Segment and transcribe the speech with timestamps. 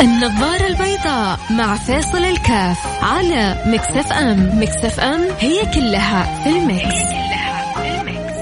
[0.00, 4.60] النظارة البيضاء مع فاصل الكاف على مكسف أم.
[4.62, 8.32] مكسف أم هي كلها في المكس, هي كلها في المكس.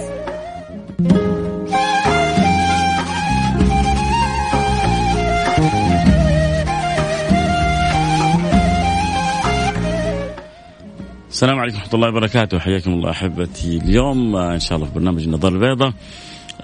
[11.30, 12.58] السلام عليكم ورحمة الله وبركاته.
[12.58, 13.76] حياكم الله أحبتي.
[13.76, 15.92] اليوم آه، إن شاء الله في برنامج النظارة البيضاء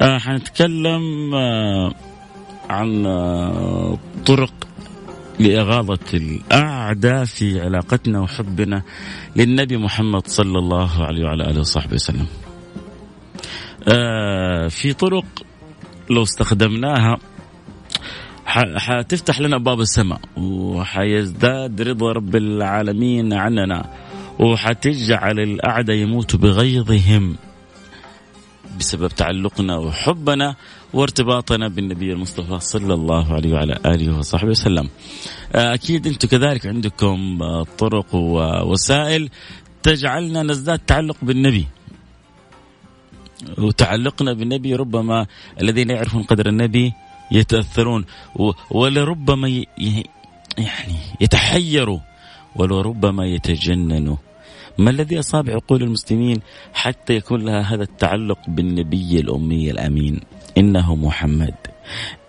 [0.01, 1.93] آه، حنتكلم آه،
[2.71, 4.53] عن آه، طرق
[5.39, 8.83] لإغاظة الأعداء في علاقتنا وحبنا
[9.37, 12.27] للنبي محمد صلى الله عليه وعلى آله وصحبه وسلم.
[13.89, 15.25] آه، في طرق
[16.11, 17.19] لو استخدمناها
[18.77, 23.91] حتفتح لنا أبواب السماء وحيزداد رضا رب العالمين عننا
[24.39, 27.37] وحتجعل الأعداء يموتوا بغيظهم.
[28.79, 30.57] بسبب تعلقنا وحبنا
[30.93, 34.89] وارتباطنا بالنبي المصطفى صلى الله عليه وعلى آله وصحبه وسلم.
[35.55, 39.31] آه، أكيد أنتم كذلك عندكم آه، طرق ووسائل
[39.83, 41.67] تجعلنا نزداد تعلق بالنبي.
[43.59, 45.27] وتعلقنا بالنبي ربما
[45.61, 46.93] الذين يعرفون قدر النبي
[47.33, 48.05] يتأثرون
[48.71, 49.49] ولربما
[50.59, 52.01] يعني يتحيروا
[52.57, 54.17] ولربما يتجننوا
[54.79, 56.41] ما الذي أصاب عقول المسلمين
[56.75, 60.21] حتى يكون لها هذا التعلق بالنبي الأمي الأمين؟
[60.59, 61.55] إنه محمد.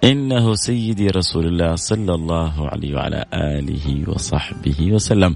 [0.03, 5.36] إنه سيدي رسول الله صلى الله عليه وعلى آله وصحبه وسلم.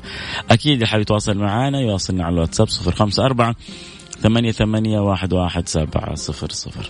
[0.73, 3.55] اللي حاب يتواصل معنا يواصلنا على الواتساب 054
[4.19, 6.89] ثمانية ثمانية واحد واحد سبعة صفر صفر.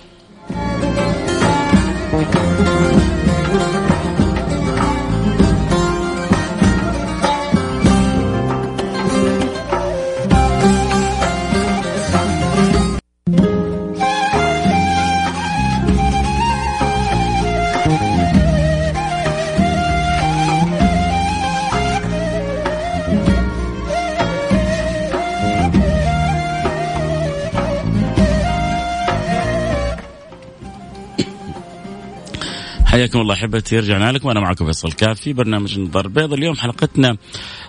[33.11, 33.79] حياكم الله أحبتي.
[33.79, 34.29] رجعنا لكم.
[34.29, 37.17] أنا معكم فيصل كاف في برنامج النظر البيضاء اليوم حلقتنا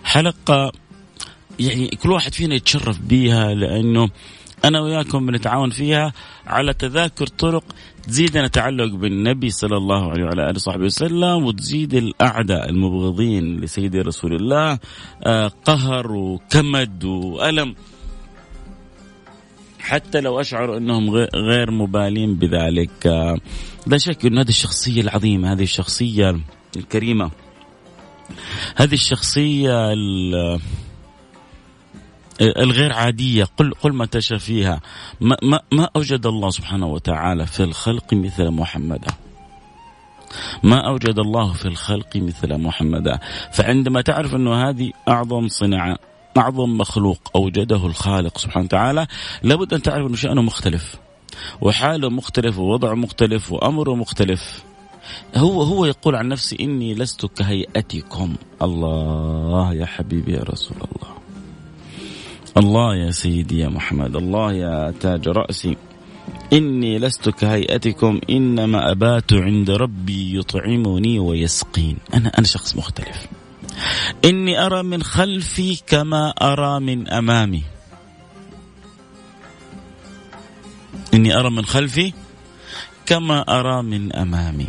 [0.05, 0.73] حلقة
[1.61, 4.09] يعني كل واحد فينا يتشرف بيها لأنه
[4.65, 6.13] أنا وياكم بنتعاون فيها
[6.47, 7.65] على تذاكر طرق
[8.07, 14.35] تزيدنا تعلق بالنبي صلى الله عليه وعلى آله وصحبه وسلم وتزيد الأعداء المبغضين لسيدي رسول
[14.35, 14.79] الله.
[15.23, 17.75] آه، قهر وكمد وألم.
[19.83, 23.07] حتى لو اشعروا إنهم غ- غير مبالين بذلك.
[23.07, 23.37] آه،
[23.87, 26.41] لا شك ان هذه الشخصية العظيمة هذه الشخصية
[26.77, 27.31] الكريمة.
[28.77, 30.61] هذه الشخصية ال-
[32.41, 33.45] الغير عادية.
[33.45, 34.81] قل قل ما تشاء فيها.
[35.21, 39.09] ما, ما, ما أوجد الله سبحانه وتعالى في الخلق مثل محمدا
[40.63, 43.19] ما أوجد الله في الخلق مثل محمدا
[43.53, 45.99] فعندما تعرف أنه هذه أعظم صناعة
[46.37, 49.07] أعظم مخلوق أوجده الخالق سبحانه وتعالى
[49.43, 50.97] لابد أن تعرف أنه شأنه مختلف
[51.61, 54.63] وحاله مختلف ووضعه مختلف وأمره مختلف.
[55.37, 58.35] هو هو يقول عن نفسه إني لست كهيئتكم.
[58.63, 61.13] الله يا حبيبي يا رسول الله.
[62.57, 64.17] الله يا سيدي يا محمد.
[64.17, 65.77] الله يا تاج رأسي.
[66.53, 71.97] إني لست كهيئتكم إنما أبات عند ربي يطعمني ويسقين.
[72.15, 73.27] أنا أنا شخص مختلف.
[74.25, 77.63] إني أرى من خلفي كما أرى من أمامي.
[81.15, 82.13] إني أرى من خلفي
[83.07, 84.69] كما أرى من أمامي.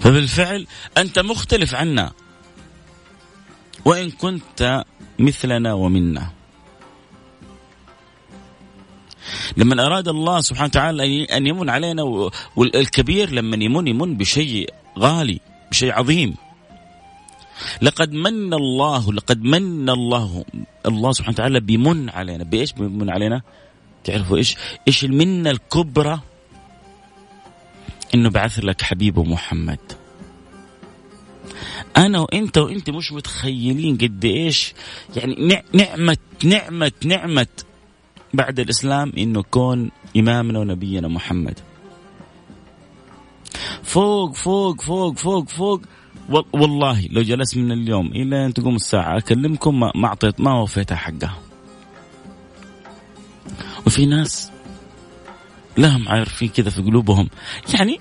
[0.00, 0.66] فبالفعل
[0.98, 2.12] أنت مختلف عنا.
[3.84, 4.84] وإن كنت
[5.18, 6.30] مثلنا ومنا.
[9.56, 12.02] لما أراد الله سبحانه وتعالى أن يمن علينا
[12.56, 15.40] والكبير لما يمن يمن بشيء غالي.
[15.72, 16.34] بشيء عظيم.
[17.82, 20.44] لقد من الله لقد من الله
[20.86, 22.44] الله سبحانه وتعالى بيمن علينا.
[22.44, 23.42] بإيش بيمن علينا؟
[24.04, 24.56] تعرفوا إيش؟
[24.88, 26.20] إيش المنة الكبرى؟
[28.14, 29.78] إنه بعث لك حبيبه محمد.
[31.96, 34.74] أنا وإنت وإنت مش متخيلين قد إيش.
[35.16, 37.46] يعني نع- نعمة نعمة نعمة
[38.34, 41.58] بعد الإسلام إنه كون إمامنا ونبينا محمد.
[43.82, 45.82] فوق فوق فوق فوق فوق.
[46.28, 50.96] وال- والله لو جلست من اليوم إلى أن تقوم الساعة أكلمكم ما اعطيت ما وفيتها
[50.96, 51.38] حقها
[53.86, 54.50] وفي ناس
[55.78, 57.28] لهم عارفين كذا في قلوبهم.
[57.74, 58.00] يعني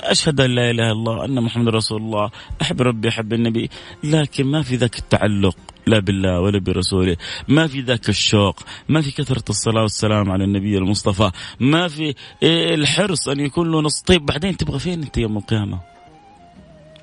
[0.00, 2.30] أشهد أن لا إله إلا الله أن محمد رسول الله
[2.62, 3.70] أحب ربي أحب النبي
[4.04, 5.56] لكن ما في ذاك التعلق.
[5.88, 7.16] لا بالله ولا برسوله.
[7.48, 11.30] ما في ذاك الشوق ما في كثرة الصلاة والسلام على النبي المصطفى
[11.60, 14.00] ما في الحرص أن يكون له نص.
[14.00, 15.80] طيب بعدين تبغى فين أنت يوم القيامة؟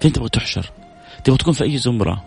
[0.01, 0.71] فين تبغى تحشر؟
[1.23, 2.23] تبغى تكون في أي زمرة؟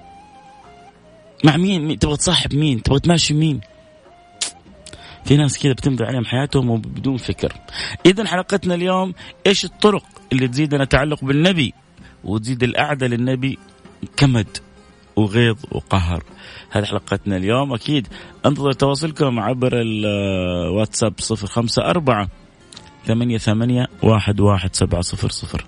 [1.45, 3.61] مع مين؟ تبغى تصاحب مين؟ تبغى تماشي مين؟
[5.25, 7.53] في ناس كذا بتمضي عليهم حياتهم وبدون فكر.
[8.07, 9.15] إذا حلقتنا اليوم
[9.47, 11.75] إيش الطرق اللي تزيدنا تعلق بالنبي
[12.25, 13.59] وتزيد الأعدى للنبي
[14.17, 14.59] كمد؟
[15.19, 16.23] وغيظ وقهر.
[16.71, 17.75] هذه حلقتنا اليوم.
[17.75, 18.09] أكيد
[18.47, 22.29] أنتظر تواصلكم عبر الواتساب صفر خمسة أربعة
[23.07, 25.65] ثمانية ثمانية واحد واحد سبعة صفر صفر.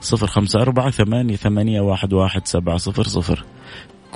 [0.00, 3.44] صفر خمسة أربعة ثمانية ثمانية واحد واحد سبعة صفر صفر.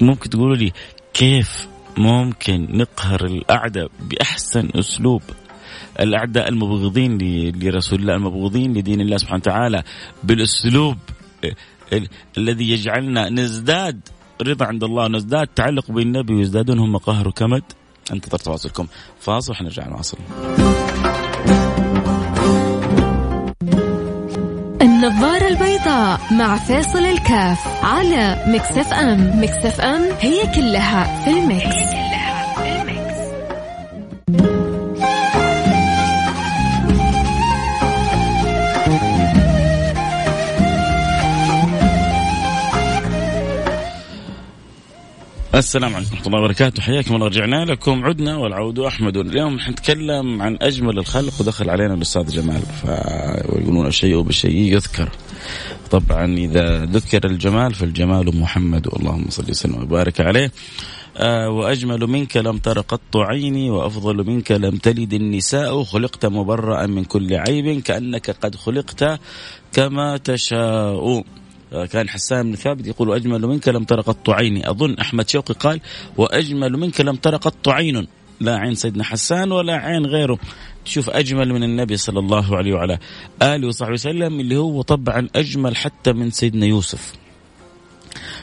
[0.00, 0.72] ممكن تقولوا لي
[1.14, 1.68] كيف
[1.98, 5.22] ممكن نقهر الأعداء بأحسن أسلوب؟
[6.00, 7.18] الأعداء المبغضين
[7.62, 9.82] لرسول الله المبغضين لدين الله سبحانه وتعالى
[10.24, 10.96] بالأسلوب
[12.38, 14.00] الذي يجعلنا نزداد
[14.42, 17.62] رضا عند الله نزداد تعلق بالنبي ويزدادون هم قهر وكمد.
[18.12, 18.86] انتظر تواصلكم
[19.20, 20.18] فاصل وحنرجع نواصل
[24.82, 29.42] النظارة البيضاء مع فاصل الكاف على Mix FM.
[29.42, 31.99] Mix FM هي كلها في ال mix.
[45.54, 46.82] السلام عليكم ورحمة الله وبركاته.
[46.82, 47.26] حياكم الله.
[47.26, 48.04] رجعنا لكم.
[48.04, 49.16] عدنا والعود أحمد.
[49.16, 52.62] اليوم حنتكلم عن أجمل الخلق ودخل علينا الأستاذ جمال.
[53.48, 55.08] ويقولون الشيء بالشيء يذكر.
[55.90, 58.86] طبعا إذا ذكر الجمال فالجمال محمد.
[58.86, 60.52] اللهم صل وسلم وبارك عليه.
[61.16, 65.82] آه وأجمل منك لم تر قط عيني وأفضل منك لم تلد النساء.
[65.82, 69.20] خلقت مبرأ من كل عيب كأنك قد خلقت
[69.72, 71.24] كما تشاء.
[71.70, 75.80] كان حسان بن ثابت يقول أجمل منك لم تر قط عيني أظن أحمد شوقي قال
[76.16, 78.06] وأجمل منك لم تر قط عين
[78.40, 80.38] لا عين سيدنا حسان ولا عين غيره.
[80.84, 82.98] تشوف أجمل من النبي صلى الله عليه وعلى
[83.42, 87.12] آله وصحبه وسلم اللي هو طبعا أجمل حتى من سيدنا يوسف.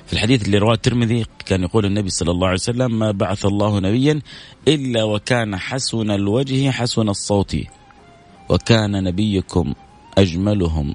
[0.05, 3.79] في الحديث اللي رواه الترمذي كان يقول النبي صلى الله عليه وسلم ما بعث الله
[3.79, 4.21] نبيا
[4.67, 7.57] إلا وكان حسن الوجه حسن الصوت
[8.49, 9.73] وكان نبيكم
[10.17, 10.93] أجملهم.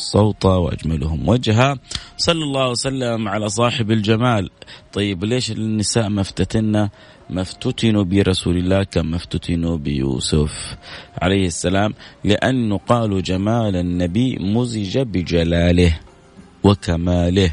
[0.00, 1.78] صوتا وأجملهم وجها
[2.16, 4.50] صلى الله وسلم على صاحب الجمال.
[4.92, 6.88] طيب ليش النساء ما افتتن
[7.30, 10.76] ما افتتنوا برسول الله كما افتتنوا بيوسف
[11.22, 11.94] عليه السلام
[12.24, 15.98] لأنه قالوا جمال النبي مزج بجلاله
[16.64, 17.50] وكماله.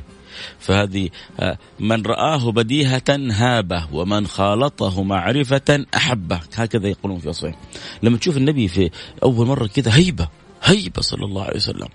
[0.59, 1.09] فهذه
[1.39, 6.39] آه، من رآه بديهة هابه ومن خالطه معرفة أحبه.
[6.55, 7.55] هكذا يقولون في أصفهم
[8.03, 8.89] لما تشوف النبي في
[9.23, 10.27] أول مرة كذا هيبة
[10.63, 11.88] هيبة صلى الله عليه وسلم.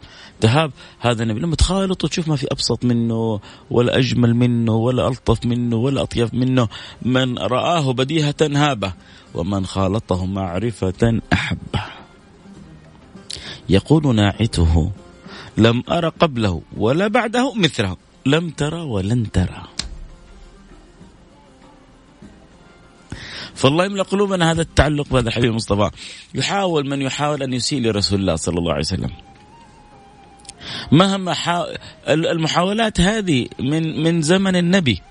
[0.42, 3.40] تهاب هذا النبي لما تخالطه تشوف ما في أبسط منه
[3.70, 6.68] ولا أجمل منه ولا ألطف منه ولا أطيب منه
[7.02, 8.92] من رآه بديهة هابة
[9.34, 11.82] ومن خالطه معرفة أحبة.
[13.68, 14.90] يقول ناعته
[15.56, 17.96] لم أرى قبله ولا بعده مثله
[18.26, 19.62] لم ترى ولن ترى.
[23.54, 25.90] فالله يملأ قلوبنا هذا التعلق بهذا الحبيب المصطفى
[26.34, 29.31] يحاول من يحاول أن يسيء لرسول الله صلى الله عليه وسلم.
[30.92, 31.66] مهما حا...
[32.08, 35.02] المحاولات هذه من من زمن النبي.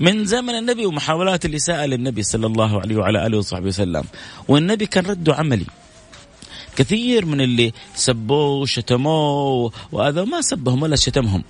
[0.00, 4.04] من زمن النبي ومحاولات الإساءة للنبي صلى الله عليه وعلى آله وصحبه وسلم.
[4.48, 5.66] والنبي كان رده عملي.
[6.76, 11.44] كثير من اللي سبوه وشتموه وهذا ما سبهم ولا شتمهم.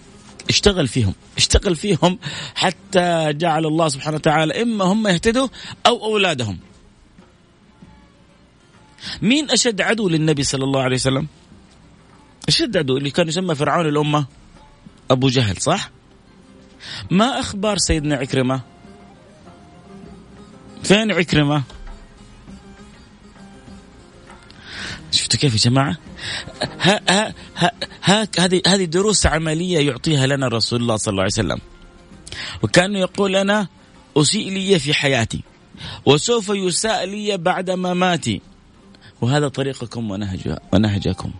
[0.48, 1.14] اشتغل فيهم.
[1.36, 2.18] اشتغل فيهم
[2.54, 5.48] حتى جعل الله سبحانه وتعالى إما هم يهتدوا
[5.86, 6.58] أو أولادهم.
[9.22, 11.26] مين أشد عدو للنبي صلى الله عليه وسلم؟
[12.48, 14.26] أشد عدو اللي كان يسمى فرعون الأمة.
[15.10, 15.90] أبو جهل صح؟
[17.10, 18.60] ما أخبار سيدنا عكرمة؟
[20.82, 21.62] فين عكرمة؟
[25.10, 25.96] شفتوا كيف يا جماعة؟
[26.80, 27.34] ها ها
[28.02, 31.58] ها هذه هذه دروس عملية يعطيها لنا رسول الله صلى الله عليه وسلم.
[32.62, 33.68] وكان يقول أنا
[34.16, 35.42] أسيء لي في حياتي
[36.06, 38.40] وسوف يساء لي بعد مماتي.
[39.20, 41.32] وهذا طريقكم ونهج ونهجكم.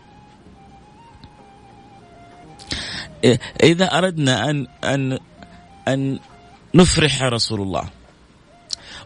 [3.63, 5.19] إذا أردنا أن أن
[5.89, 6.19] أن
[6.75, 7.91] نفرح رسول الله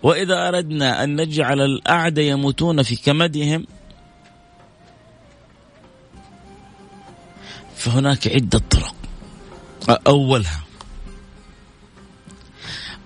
[0.02, 3.66] وإذا أردنا أن نجعل الأعدى يموتون في كمدهم
[7.76, 8.96] فهناك عدة طرق.
[10.06, 10.62] أولها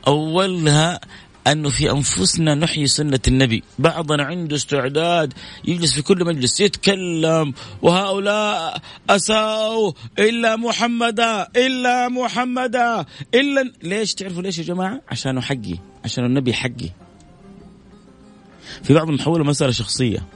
[0.07, 1.01] أولها
[1.47, 3.63] أنه في أنفسنا نحيي سنة النبي.
[3.79, 13.05] بعضنا عنده استعداد يجلس في كل مجلس يتكلم وهؤلاء أساءوا إلا محمدا إلا محمدا
[13.35, 16.91] إلا ليش تعرفوا ليش يا جماعة؟ عشانه حقي عشان النبي حقي.
[18.83, 20.27] في بعض محوله مسألة شخصية.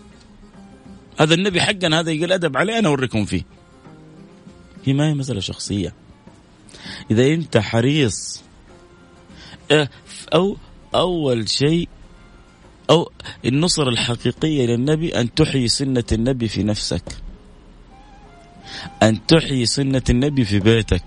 [1.20, 3.42] هذا النبي حقنا هذا يقول أدب عليه أنا أوريكم فيه.
[4.84, 5.94] هي ما هي مسألة شخصية.
[7.10, 8.42] إذا أنت حريص
[9.70, 9.88] أه،
[10.34, 10.56] أو
[10.94, 11.88] أول شيء
[12.90, 13.10] أو
[13.44, 17.04] النصر الحقيقية للنبي أن تحيي سنة النبي في نفسك.
[19.02, 21.04] أن تحيي سنة النبي في بيتك.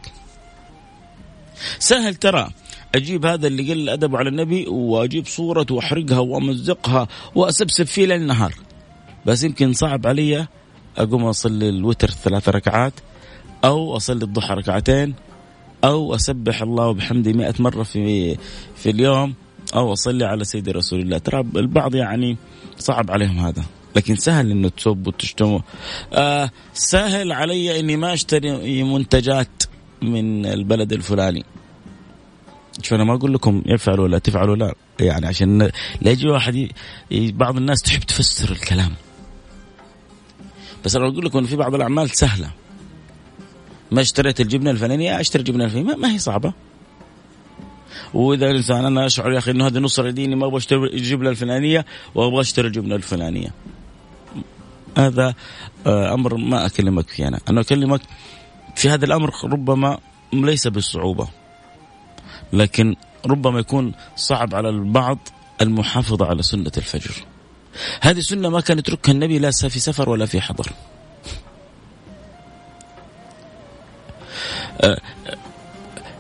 [1.79, 2.50] سهل ترى.
[2.96, 8.53] أجيب هذا اللي قل الأدب على النبي وأجيب صورته وأحرقها وأمزقها وأسبسب فيه ليل نهار.
[9.25, 10.48] بس يمكن صعب علي
[10.98, 12.94] أقوم أصلي الوتر ثلاث ركعات
[13.63, 15.15] أو أصلي الضحى ركعتين
[15.84, 18.36] أو أسبح الله وبحمده مئة مرة في
[18.75, 19.34] في اليوم.
[19.76, 21.18] أو اصلي على سيدي رسول الله.
[21.18, 22.38] ترى البعض يعني
[22.78, 23.64] صعب عليهم هذا
[23.96, 25.60] لكن سهل إنه تسب وتشتم.
[26.14, 29.64] آه سهل علي إني ما أشتري منتجات
[30.02, 31.46] من البلد الفلاني.
[32.82, 34.76] شوف أنا ما أقول لكم يفعلوا ولا تفعلوا لا.
[35.00, 35.62] يعني عشان
[36.02, 36.56] لا يجي واحد
[37.12, 37.32] ي...
[37.32, 38.94] بعض الناس تحب تفسر الكلام.
[40.86, 42.52] بس أنا أقول لكم في بعض الأعمال سهلة.
[43.92, 45.96] ما اشتريت الجبنة الفلانية أشتري الجبنه الفلانية.
[45.96, 46.54] ما هي صعبة.
[48.13, 51.86] وإذا الإنسان أنا أشعر يا أخي إنه هذا نصر ديني ما أبغى أشتري الجبنه الفلانية
[52.15, 53.50] وأبغى أشتري الجبنه الفلانية.
[54.98, 55.34] هذا
[55.88, 57.39] آه، أمر ما أكلمك فيه أنا.
[57.50, 58.01] أنا أكلمك
[58.75, 60.00] في هذا الأمر ربما
[60.34, 61.27] ليس بالصعوبة
[62.53, 65.17] لكن ربما يكون صعب على البعض
[65.62, 67.12] المحافظة على سنة الفجر.
[68.01, 70.67] هذه سنة ما كان يتركها النبي لا في سفر ولا في حضر.
[74.82, 75.01] آه،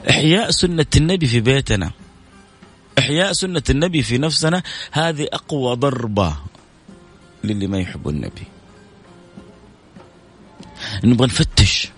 [0.09, 1.91] إحياء سنة النبي في بيتنا.
[2.99, 6.37] إحياء سنة النبي في نفسنا هذه أقوى ضربة
[7.43, 8.43] للي ما يحب النبي.
[11.03, 11.89] نبغى نفتش.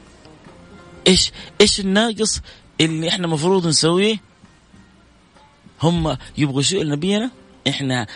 [1.07, 2.41] إيش إيش الناقص
[2.81, 4.17] اللي إحنا المفروض نسويه؟
[5.83, 7.31] هم يبغوا شيء لنبينا؟
[7.67, 8.07] إحنا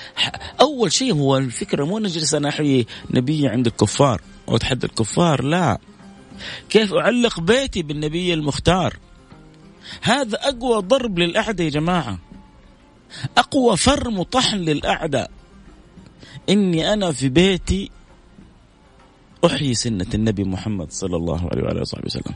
[0.62, 4.21] أول شيء هو الفكرة مو نجلس أنا أحيي نبي عند الكفار.
[4.47, 5.79] واتحدى الكفار؟ لا.
[6.69, 8.97] كيف أعلق بيتي بالنبي المختار؟
[10.02, 12.20] هذا أقوى ضرب للأعداء يا جماعة.
[13.38, 15.32] أقوى فر مطحن للأعداء.
[16.50, 17.92] إني أنا في بيتي
[19.46, 22.36] أحيي سنة النبي محمد صلى الله عليه وآله وصحبه وسلم.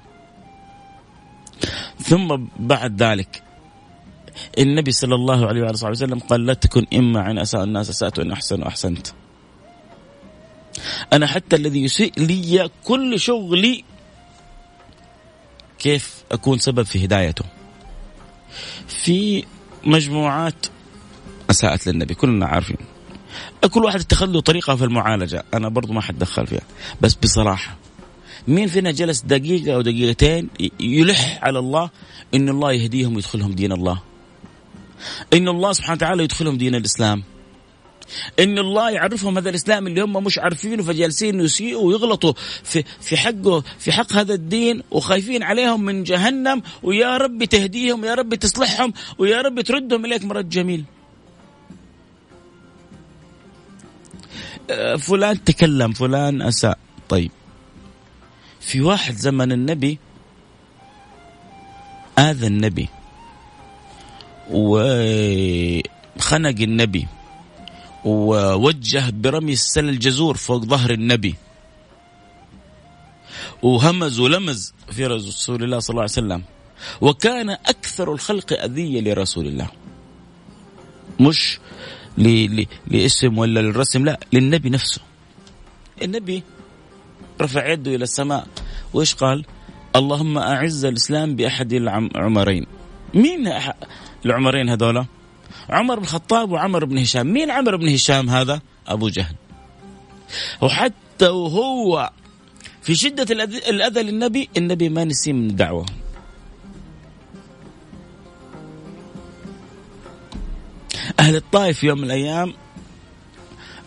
[1.97, 3.43] ثم بعد ذلك
[4.59, 8.19] النبي صلى الله عليه وآله وصحبه وسلم قال لا تكن إما عن أساء الناس أسأت
[8.19, 9.07] وإن أحسن وأحسنت
[11.13, 13.83] أنا حتى الذي يسيء لي كل شغلي
[15.79, 17.45] كيف؟ أكون سبب في هدايته.
[18.87, 19.43] في
[19.83, 20.65] مجموعات
[21.49, 22.77] أساءت للنبي كلنا عارفين.
[23.71, 26.61] كل واحد اتخذ له طريقة في المعالجة أنا برضو ما حتدخل فيها.
[27.01, 27.77] بس بصراحة
[28.47, 31.89] مين فينا جلس دقيقة أو دقيقتين يلح على الله
[32.35, 34.01] إن الله يهديهم ويدخلهم دين الله؟
[35.33, 37.23] إن الله سبحانه وتعالى يدخلهم دين الإسلام.
[38.39, 42.33] إن الله يعرفهم هذا الإسلام اللي هم مش عارفينه فجالسين يسيئوا ويغلطوا
[42.63, 48.13] في في حقه في حق هذا الدين وخايفين عليهم من جهنم ويا رب تهديهم يا
[48.15, 50.83] رب تصلحهم ويا رب تردهم إليك مرد جميل.
[54.69, 56.77] آه، فلان تكلم فلان أساء.
[57.09, 57.31] طيب.
[58.59, 59.99] في واحد زمن النبي
[62.19, 62.89] آذى النبي
[64.51, 65.85] وخنق
[66.61, 67.07] النبي.
[68.07, 71.35] ووجه برمي السل الجزور فوق ظهر النبي.
[73.61, 76.43] وهمز ولمز في رسول الله صلى الله عليه وسلم.
[77.01, 79.69] وكان أكثر الخلق أذية لرسول الله.
[81.19, 81.59] مش
[82.87, 85.01] لاسم ولا للرسم لا للنبي نفسه.
[86.01, 86.43] النبي
[87.41, 88.47] رفع يده إلى السماء
[88.93, 89.45] وإيش قال؟
[89.95, 92.65] اللهم أعز الإسلام بأحد العمرين
[93.13, 93.53] مين
[94.25, 95.05] العمرين هذولا؟
[95.69, 97.27] عمر بن الخطاب وعمر بن هشام.
[97.33, 99.35] مين عمر بن هشام هذا؟ أبو جهل.
[100.61, 102.11] وحتى وهو
[102.81, 103.33] في شدة
[103.69, 105.85] الأذى للنبي النبي ما نسي من الدعوة
[111.19, 112.53] أهل الطائف يوم من الأيام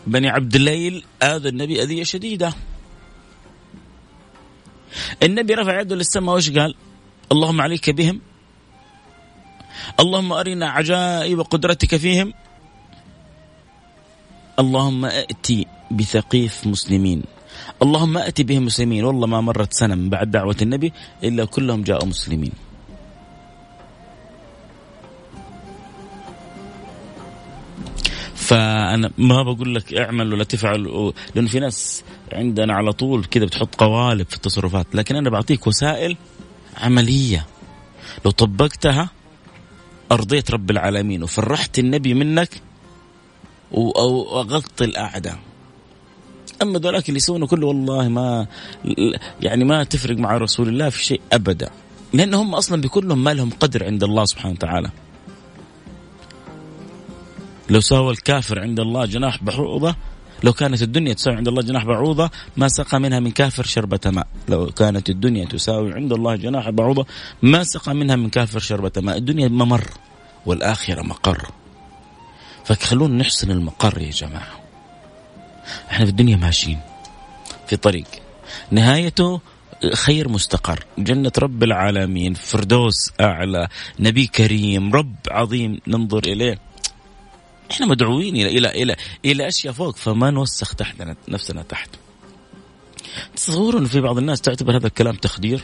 [0.06, 2.54] بني عبد الليل آذى النبي أذية شديدة.
[5.22, 6.74] النبي رفع يده للسماء وش قال؟
[7.32, 8.20] اللهم عليك بهم.
[10.00, 12.34] اللهم أرنا عجائب قدرتك فيهم.
[14.58, 17.22] اللهم ائتي بثقيف مسلمين.
[17.82, 19.04] اللهم ائتي بهم مسلمين.
[19.04, 20.92] والله ما مرت سنة من بعد دعوة النبي
[21.24, 22.52] إلا كلهم جاءوا مسلمين.
[28.34, 33.74] فأنا ما بقول لك اعمل ولا تفعل لأنه في ناس عندنا على طول كذا بتحط
[33.74, 34.86] قوالب في التصرفات.
[34.94, 36.16] لكن أنا بعطيك وسائل
[36.76, 37.46] عملية.
[38.24, 39.10] لو طبقتها
[40.12, 42.62] أرضيت رب العالمين وفرحت النبي منك
[43.72, 45.38] واغضت الأعداء.
[46.62, 48.46] أما ذولاك اللي يسوونه كله والله ما
[49.40, 51.70] يعني ما تفرق مع رسول الله في شيء أبدا.
[52.12, 54.90] لأن هم أصلا بيكون لهم ما لهم قدر عند الله سبحانه وتعالى.
[57.70, 59.96] لو ساوى الكافر عند الله جناح بعوضة
[60.44, 64.26] لو كانت الدنيا تساوي عند الله جناح بعوضة ما سقى منها من كافر شربة ماء.
[64.48, 67.06] لو كانت الدنيا تساوي عند الله جناح بعوضة
[67.42, 69.16] ما سقى منها من كافر شربة ماء.
[69.16, 69.84] الدنيا ممر
[70.46, 71.50] والآخرة مقر.
[72.64, 74.60] فخلونا نحسن المقر يا جماعة.
[75.90, 76.80] إحنا في الدنيا ماشيين
[77.66, 78.06] في طريق.
[78.70, 79.40] نهايته
[79.94, 80.84] خير مستقر.
[80.98, 83.68] جنة رب العالمين فردوس أعلى
[84.00, 85.80] نبي كريم رب عظيم.
[85.86, 86.58] ننظر إليه.
[87.70, 91.90] إحنا مدعوين إلى إلى إلى إلى أشياء فوق فما نوسخ تحتنا نفسنا تحت
[93.36, 95.60] تصوروا إنه في بعض الناس تعتبر هذا الكلام تخدير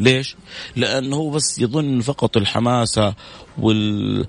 [0.00, 0.36] ليش؟
[0.76, 3.14] لأنه هو بس يظن فقط الحماسه
[3.58, 4.26] وال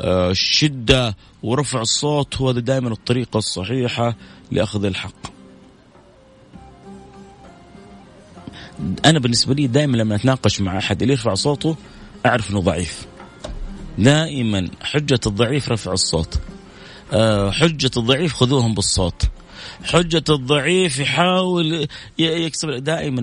[0.00, 4.16] والشده آه، ورفع الصوت هو دائما الطريقة الصحيحة
[4.50, 5.34] لأخذ الحق.
[9.04, 11.76] أنا بالنسبة لي دائما لما أتناقش مع أحد اللي يرفع صوته
[12.26, 13.06] أعرف إنه ضعيف.
[13.98, 16.40] دائما حجة الضعيف رفع الصوت.
[17.12, 19.22] آه، حجة الضعيف خذوهم بالصوت.
[19.84, 22.70] حجة الضعيف يحاول يكسب.
[22.70, 23.22] دائما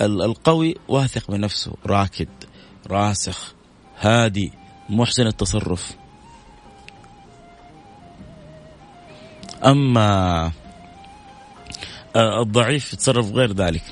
[0.00, 2.28] القوي واثق من نفسه راكد
[2.86, 3.54] راسخ
[4.00, 4.52] هادي
[4.88, 5.96] محسن التصرف.
[9.64, 10.52] أما
[12.16, 13.82] آه، الضعيف يتصرف غير ذلك.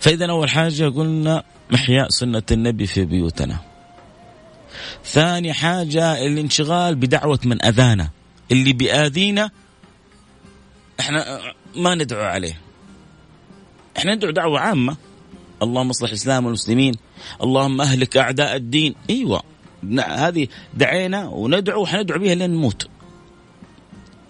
[0.00, 3.69] فإذا أول حاجة قلنا محياء سنة النبي في بيوتنا.
[5.04, 8.10] ثاني حاجة الانشغال بدعوة من أذانا.
[8.52, 9.50] اللي بيآذينا
[11.00, 11.40] إحنا
[11.76, 12.60] ما ندعو عليه.
[13.98, 14.96] إحنا ندعو دعوة عامة.
[15.62, 16.94] اللهم اصلح الإسلام والمسلمين.
[17.42, 18.94] اللهم أهلك أعداء الدين.
[19.10, 19.42] أيوة.
[20.06, 22.88] هذه دعينا وندعو وحندعو بها لين نموت.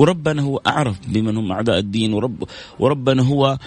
[0.01, 3.59] وربنا هو أعرف بمن هم أعداء الدين ورب وربنا هو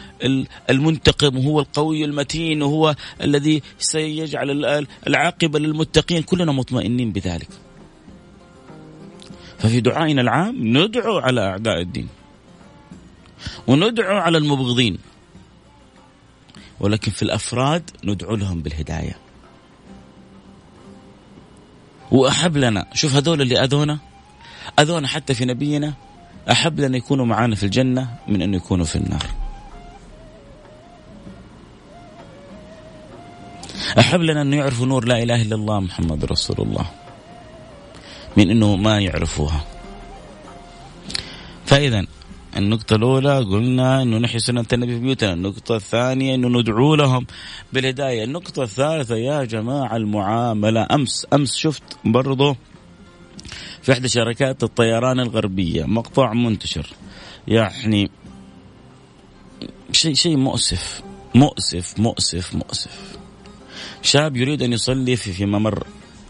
[0.69, 6.23] المنتقم وهو القوي المتين وهو الذي سيجعل العاقبة للمتقين.
[6.23, 7.49] كلنا مطمئنين بذلك.
[9.59, 12.07] ففي دعائنا العام ندعو على أعداء الدين
[13.67, 14.97] وندعو على المبغضين
[16.79, 19.17] ولكن في الأفراد ندعو لهم بالهداية.
[22.11, 23.99] وأحب لنا شوف هذول اللي أذونا
[24.79, 25.93] أذونا حتى في نبينا
[26.51, 29.25] أحب لنا يكونوا معانا في الجنة من أن يكونوا في النار.
[33.99, 36.85] أحب لنا أن يعرفوا نور لا إله إلا الله محمد رسول الله
[38.37, 39.63] من أنه ما يعرفوها.
[41.65, 42.05] فإذا
[42.57, 45.33] النقطة الأولى قلنا أنه نحيي سنة النبي في بيوتنا.
[45.33, 47.25] النقطة الثانية أنه ندعو لهم
[47.73, 48.23] بالهداية.
[48.23, 50.87] النقطة الثالثة يا جماعة المعاملة.
[50.91, 52.55] أمس أمس شفت برضو
[53.81, 55.83] في إحدى شركات الطيران الغربية.
[55.83, 56.87] مقطع منتشر.
[57.47, 58.09] يعني
[59.91, 61.01] شيء شيء مؤسف.
[61.35, 63.17] مؤسف مؤسف مؤسف.
[64.01, 65.83] شاب يريد أن يصلي في, في ممر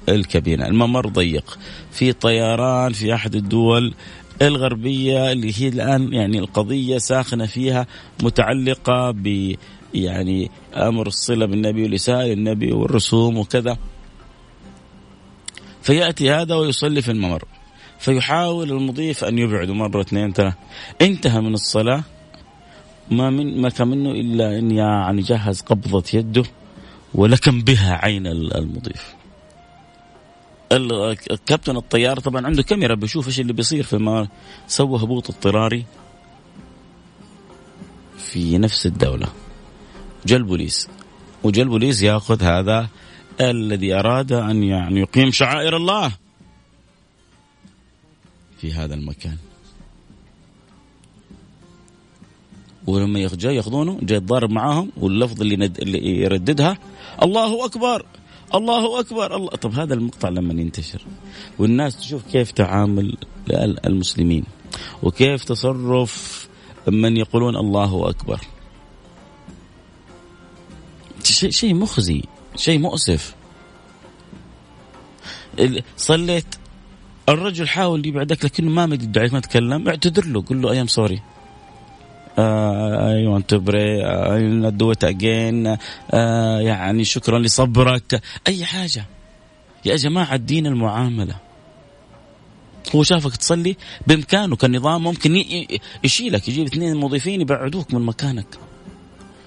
[0.09, 0.67] الكابينة.
[0.67, 1.59] الممر ضيق.
[1.91, 3.93] في طيران في أحد الدول
[4.41, 7.87] الغربية اللي هي الآن يعني القضية ساخنة فيها
[8.23, 9.55] متعلقة ب
[9.93, 13.77] يعني أمر الصلة بالنبي والإساءة للنبي والرسوم وكذا.
[15.83, 17.43] فيأتي هذا ويصلي في الممر.
[17.99, 20.55] فيحاول المضيف أن يبعده مرة اثنين ثلاثة.
[21.01, 22.03] انتهى من الصلاة.
[23.11, 26.43] ما من ما كان منه إلا أن يعني جهز قبضة يده
[27.15, 29.13] ولكم بها عين المضيف.
[30.71, 34.27] الكابتن الطيار طبعا عنده كاميرا بيشوف إيش اللي بيصير الممر.
[34.67, 35.85] سوى هبوط اضطراري
[38.17, 39.27] في نفس الدولة.
[40.25, 40.89] جاء البوليس.
[41.43, 42.87] وجاء البوليس يأخذ هذا
[43.41, 46.11] الذي أراد أن يعني يقيم شعائر الله
[48.57, 49.37] في هذا المكان.
[52.87, 55.77] ولما جاي ياخذونه جاي يتضارب معاهم واللفظ اللي, ند...
[55.79, 56.77] اللي يرددها
[57.23, 58.05] الله أكبر!
[58.55, 59.35] الله أكبر!
[59.35, 59.49] الله.
[59.49, 61.01] طب هذا المقطع لما ينتشر
[61.59, 63.17] والناس تشوف كيف تعامل
[63.85, 64.43] المسلمين
[65.03, 66.47] وكيف تصرف
[66.87, 68.39] من يقولون الله أكبر!
[71.49, 72.23] شيء مخزي.
[72.55, 73.35] شيء مؤسف.
[75.97, 76.55] صليت
[77.29, 80.87] الرجل حاول يبعدك لكنه ما مد يده ما تكلم اعتذر له قل له اي ام
[80.87, 81.21] سوري
[82.39, 85.77] اي ونت بري اي دو ات اجين
[86.59, 88.21] يعني شكرا لصبرك.
[88.47, 89.05] أي حاجة.
[89.85, 91.35] يا جماعة الدين المعاملة.
[92.95, 95.35] هو شافك تصلي بامكانه كنظام ممكن
[96.03, 98.47] يشيلك يجيب اثنين موظفين يبعدوك من مكانك.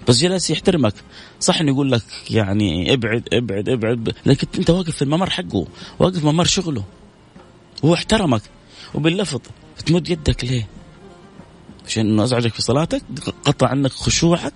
[0.08, 0.94] بس جالس يحترمك.
[1.40, 5.66] صح إنه يقول لك يعني ابعد ابعد ابعد لكن أنت واقف في الممر حقه
[5.98, 6.84] واقف ممر شغله.
[7.84, 8.42] هو احترمك.
[8.94, 9.40] وباللفظ
[9.86, 10.68] تمد يدك ليه؟
[11.86, 13.02] عشان إنه أزعجك في صلاتك
[13.44, 14.54] قطع عنك خشوعك.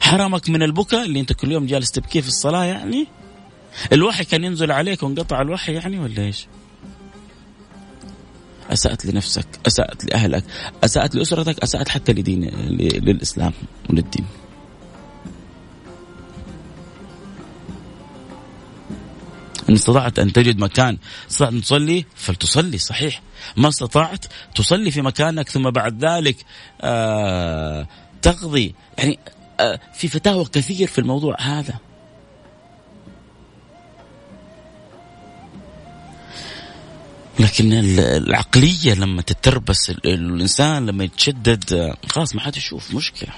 [0.00, 3.06] حرمك من البكاء اللي أنت كل يوم جالس تبكيه في الصلاة يعني.
[3.92, 6.46] الوحي كان ينزل عليك وانقطع الوحي يعني ولا إيش؟
[8.72, 10.44] اسات لنفسك، اسات لأهلك،
[10.84, 13.52] اسات لأسرتك، اسات حتى لدين للإسلام
[13.90, 14.26] وللدين.
[19.68, 20.98] إن استطعت أن تجد مكان
[21.30, 23.22] استطعت أن تصلي فلتصلي صحيح.
[23.56, 26.36] ما استطعت تصلي في مكانك ثم بعد ذلك
[26.80, 27.86] آه
[28.22, 28.74] تقضي.
[28.98, 29.18] يعني
[29.60, 31.78] آه في فتاوى كثير في الموضوع هذا.
[37.40, 43.32] لكن العقلية لما تتربس الإنسان لما يتشدد خلاص ما حد يشوف مشكلة.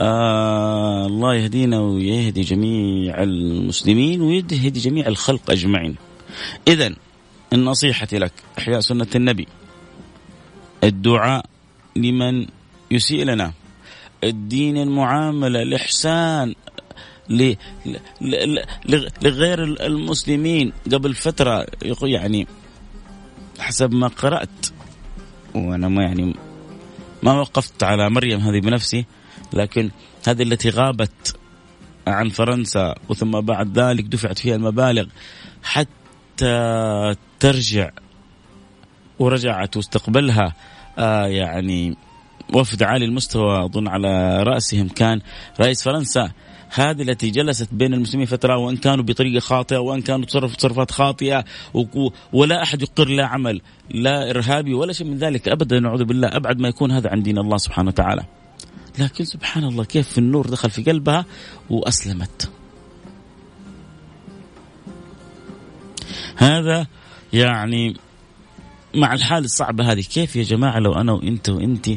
[0.00, 5.96] آه الله يهدينا ويهدي جميع المسلمين ويهدي جميع الخلق أجمعين.
[6.68, 6.94] إذا
[7.52, 9.48] النصيحة لك إحياء سنة النبي
[10.84, 11.46] الدعاء
[11.96, 12.46] لمن
[12.90, 13.52] يسيء لنا
[14.24, 16.54] الدين المعاملة الإحسان
[19.22, 21.66] لغير المسلمين قبل فترة.
[22.02, 22.46] يعني
[23.58, 24.66] حسب ما قرأت
[25.54, 26.34] وأنا ما يعني
[27.22, 29.04] ما وقفت على مريم هذه بنفسي
[29.52, 29.90] لكن
[30.26, 31.36] هذه التي غابت
[32.06, 35.06] عن فرنسا وثم بعد ذلك دفعت فيها المبالغ
[35.62, 37.90] حتى ترجع
[39.18, 40.54] ورجعت واستقبلها
[40.98, 41.96] آه يعني
[42.52, 45.20] وفد عالي المستوى أظن على رأسهم كان
[45.60, 46.30] رئيس فرنسا.
[46.68, 51.44] هذه التي جلست بين المسلمين فترة وإن كانوا بطريقه خاطئة وإن كانوا تصرفوا تصرفات خاطئة
[52.32, 56.58] ولا أحد يقر لا عمل لا إرهابي ولا شيء من ذلك ابدا نعوذ بالله أبعد
[56.58, 58.22] ما يكون هذا عن دين الله سبحانه وتعالى.
[58.98, 61.24] لكن سبحان الله كيف النور دخل في قلبها
[61.70, 62.50] وأسلمت.
[66.36, 66.86] هذا
[67.32, 67.96] يعني
[68.94, 71.88] مع الحال الصعبة هذه كيف يا جماعة لو أنا وأنت وانت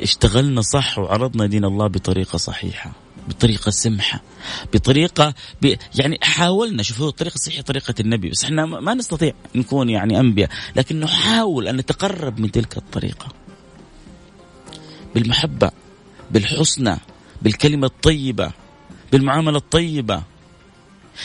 [0.00, 2.92] اشتغلنا صح وعرضنا دين الله بطريقة صحيحة
[3.28, 4.22] بطريقة سمحة
[4.74, 5.74] بطريقة ب...
[5.94, 11.00] يعني حاولنا شوفوا الطريقة الصحيحه طريقة النبي بس إحنا ما نستطيع نكون يعني أنبياء لكن
[11.00, 13.28] نحاول أن نتقرب من تلك الطريقة.
[15.14, 15.70] بالمحبة
[16.30, 16.96] بالحسنى
[17.42, 18.52] بالكلمة الطيبة
[19.12, 20.22] بالمعاملة الطيبة.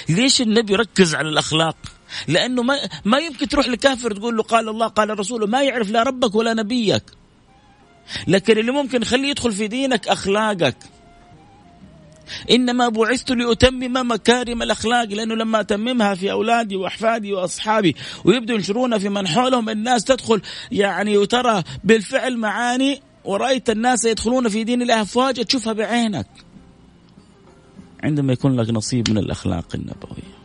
[0.09, 1.77] ليش النبي ركز على الأخلاق؟
[2.27, 6.03] لأنه ما ما يمكن تروح لكافر تقول له قال الله قال رسوله ما يعرف لا
[6.03, 7.03] ربك ولا نبيك.
[8.27, 10.77] لكن اللي ممكن يخليه يدخل في دينك أخلاقك.
[12.51, 19.09] إنما بعثت لأتمم مكارم الأخلاق لأنه لما أتممها في أولادي وأحفادي وأصحابي ويبدوا ينشرونها في
[19.09, 25.43] من حولهم الناس تدخل يعني وترى بالفعل معاني ورأيت الناس يدخلون في دين الله أفواجا
[25.43, 26.27] تشوفها بعينك.
[28.03, 30.35] عندما يكون لك نصيب من الأخلاق النبوية.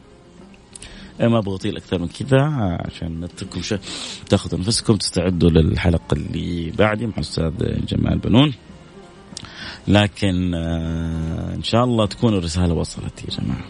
[1.20, 2.42] إيه، ما أبغى اطيل أكثر من كذا
[2.86, 3.78] عشان نترككم
[4.28, 7.52] تاخذوا نفسكم تستعدوا للحلقة اللي بعدي مع الأستاذ
[7.86, 8.54] جمال بنون.
[9.88, 13.64] لكن آه، إن شاء الله تكون الرسالة وصلت يا جماعة.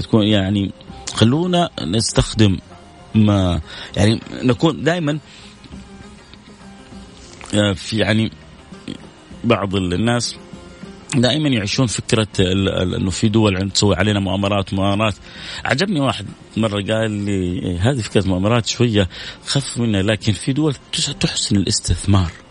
[0.00, 0.70] تكون يعني
[1.14, 2.58] خلونا نستخدم
[3.14, 3.60] ما
[3.96, 5.18] يعني نكون دائما
[7.54, 8.30] آه، في يعني
[9.44, 10.36] بعض الناس
[11.16, 15.14] دائما يعيشون فكرة إنه في دول تسوي علينا مؤامرات مؤامرات.
[15.64, 16.26] عجبني واحد
[16.56, 19.08] مرة قال لي هذه فكرة مؤامرات شوية
[19.46, 20.74] خف منها لكن في دول
[21.20, 22.43] تحسن الاستثمار.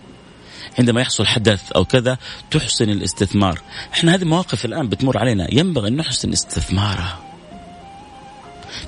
[0.80, 2.18] عندما يحصل حدث أو كذا
[2.52, 3.62] تحسن الاستثمار.
[3.94, 5.48] إحنا هذه مواقف الآن بتمر علينا.
[5.54, 7.20] ينبغي أن نحسن استثمارها.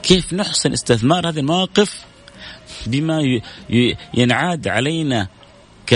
[0.04, 2.06] كيف نحسن استثمار هذه المواقف؟
[2.88, 3.40] بما
[4.14, 5.28] ينعاد علينا
[5.88, 5.94] ك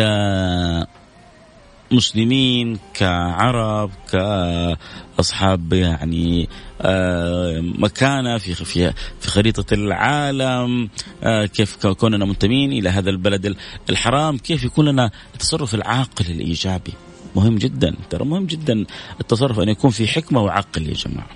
[1.92, 6.50] مسلمين كعرب كأصحاب يعني
[6.82, 10.90] آه، مكانة في في في خريطة العالم
[11.24, 13.56] آه، كيف كوننا منتمين إلى هذا البلد
[13.90, 16.94] الحرام كيف يكون لنا التصرف العاقل الإيجابي.
[17.36, 18.86] مهم جدا ترى مهم جدا
[19.22, 21.30] التصرف أن يكون في حكمة وعقل يا جماعة.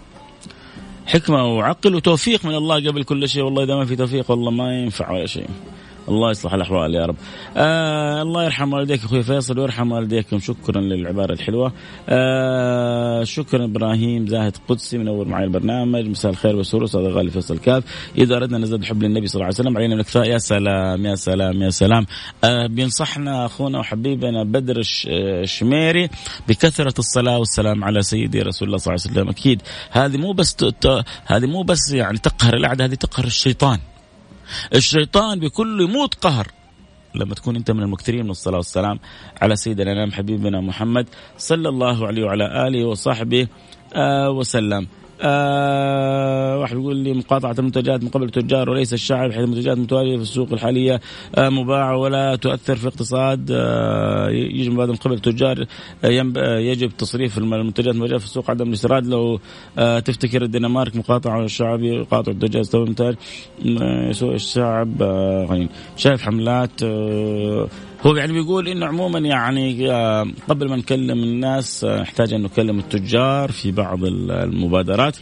[1.05, 4.79] حكمة وعقل وتوفيق من الله قبل كل شيء والله إذا ما في توفيق والله ما
[4.79, 5.47] ينفع ولا شيء.
[6.09, 7.15] الله يصلح الأحوال يا رب.
[7.57, 10.39] آه الله يرحم والديك أخوي فيصل ويرحم والديكم.
[10.39, 11.73] شكرا للعبارة الحلوة.
[12.09, 16.07] آه شكرا إبراهيم زاهد قدسي منور معي البرنامج.
[16.07, 17.83] مساء الخير والسرور أستاذ غالي فيصل كاف.
[18.17, 21.61] إذا أردنا نزداد حب للنبي صلى الله عليه وسلم علينا الاكثاء يا سلام يا سلام
[21.61, 22.05] يا سلام.
[22.43, 26.09] آه بينصحنا أخونا وحبيبنا بدر الشميري
[26.47, 29.29] بكثرة الصلاة والسلام على سيدي رسول الله صلى الله عليه وسلم.
[29.29, 29.61] أكيد
[29.91, 30.65] هذه مو بس
[31.25, 33.79] هذه مو بس يعني تقهر الأعداء هذه تقهر الشيطان.
[34.75, 36.47] الشيطان بكل يموت قهر.
[37.15, 38.99] لما تكون انت من المكثرين من الصلاة والسلام
[39.41, 43.47] على سيدنا الانام حبيبنا محمد صلى الله عليه وعلى آله وصحبه
[43.95, 44.87] آه وسلم.
[45.23, 50.21] آه واحد يقول لي مقاطعة المنتجات من قبل التجار وليس الشعب حيث المنتجات متوالية في
[50.21, 51.01] السوق الحالية
[51.35, 55.65] آه مباعة ولا تؤثر في الاقتصاد آه يجب من قبل التجار
[56.03, 59.39] آه, آه، يجب تصريف المنتجات الموجودة في السوق عدم الاستيراد لو
[59.77, 63.15] آه تفتكر الدنمارك مقاطعة الشعب يقاطع الدجاج تو إنتاج
[64.11, 64.93] سوق الشعب
[65.97, 66.83] شايف حملات
[68.05, 72.79] هو يعني بيقول إنه عموما يعني آه، قبل ما نكلم الناس آه، نحتاج أن نكلم
[72.79, 75.17] التجار في بعض المبادرات.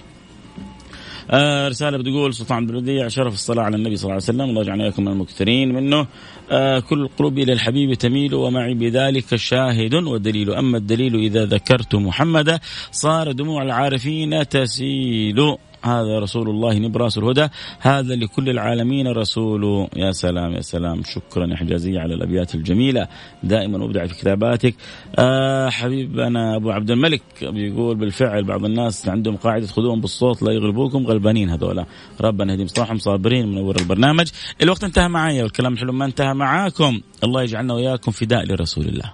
[1.32, 4.42] آه رسالة بتقول سلطان بن ربيع شرف الصلاة على النبي صلى الله عليه وسلم.
[4.42, 6.08] الله يجعلنا إياكم من المكثرين منه.
[6.52, 10.54] آه كل القلوب إلى الحبيب تميل ومعي بذلك شاهد ودليل.
[10.54, 12.60] أما الدليل إذا ذكرت محمدا
[12.92, 15.56] صار دموع العارفين تسيل.
[15.82, 17.48] هذا رسول الله نبراس الهدى
[17.80, 19.88] هذا لكل العالمين رسول.
[19.96, 21.04] يا سلام يا سلام.
[21.04, 23.08] شكرا يا حجازية على الأبيات الجميلة.
[23.44, 24.76] دائما أبدع في كتاباتك.
[25.20, 31.08] آه حبيبنا أبو عبد الملك بيقول بالفعل بعض الناس عندهم قاعدة خذوهم بالصوت لا يغلبوكم
[31.08, 31.86] غلبانين هذولا
[32.22, 34.28] ربنا يهديهم صلاحهم صابرين منور البرنامج.
[34.62, 37.02] الوقت انتهى معي والكلام الحلو ما انتهى معاكم.
[37.24, 39.12] الله يجعلنا وإياكم فداء لرسول الله.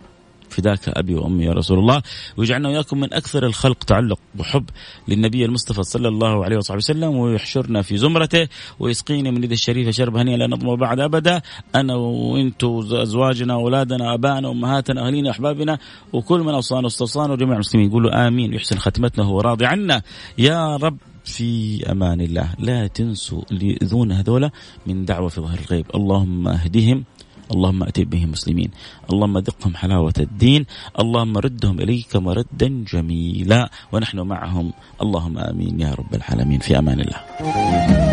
[0.49, 2.01] فداك أبي وأمي يا رسول الله.
[2.38, 4.69] ويجعلنا وإياكم من أكثر الخلق تعلق وحب
[5.07, 8.47] للنبي المصطفى صلى الله عليه وصحبه وسلم ويحشرنا في زمرته
[8.79, 11.41] ويسقينا من يد الشريفة شرب هنيئا لا نظمى بعد أبدا.
[11.75, 15.77] أنا وأنتم ازواجنا أولادنا ابائنا أمهاتنا أهلينا أحبابنا
[16.13, 17.88] وكل من أوصانا واستوصانا وجميع المسلمين.
[17.89, 20.01] يقولوا آمين ويحسن ختمتنا هو راضي عنا.
[20.38, 22.53] يا رب في أمان الله.
[22.60, 24.51] لا تنسوا اللي يؤذون هذولا
[24.88, 25.86] من دعوة في ظهر الغيب.
[25.95, 27.03] اللهم اهدهم
[27.51, 28.71] اللهم أتي بهم مسلمين.
[29.13, 30.65] اللهم ذقهم حلاوة الدين.
[30.99, 33.69] اللهم ردهم إليك مردا جميلا.
[33.91, 34.73] ونحن معهم.
[35.01, 36.60] اللهم آمين يا رب العالمين.
[36.60, 38.07] في أمان الله.